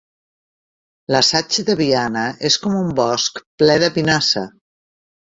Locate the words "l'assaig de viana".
1.15-2.23